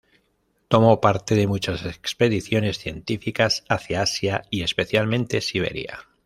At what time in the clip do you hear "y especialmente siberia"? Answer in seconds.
4.49-6.07